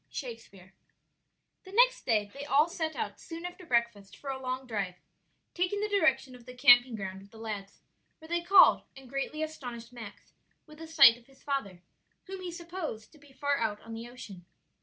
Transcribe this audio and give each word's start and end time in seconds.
Shakespeare. 0.09 0.73
The 1.63 1.71
next 1.73 2.07
day 2.07 2.31
they 2.33 2.43
all 2.43 2.67
set 2.67 2.95
out 2.95 3.19
soon 3.19 3.45
after 3.45 3.67
breakfast 3.67 4.17
for 4.17 4.31
a 4.31 4.41
long 4.41 4.65
drive, 4.65 4.95
taking 5.53 5.79
the 5.79 5.87
direction 5.87 6.33
of 6.33 6.47
the 6.47 6.55
camping 6.55 6.95
ground 6.95 7.21
of 7.21 7.29
the 7.29 7.37
lads, 7.37 7.81
where 8.17 8.27
they 8.27 8.41
called 8.41 8.81
and 8.97 9.07
greatly 9.07 9.43
astonished 9.43 9.93
Max 9.93 10.33
with 10.65 10.81
a 10.81 10.87
sight 10.87 11.17
of 11.17 11.27
his 11.27 11.43
father, 11.43 11.83
whom 12.23 12.41
he 12.41 12.51
supposed 12.51 13.11
to 13.11 13.19
be 13.19 13.31
far 13.31 13.59
out 13.59 13.79
on 13.81 13.93
the 13.93 14.09
ocean. 14.09 14.43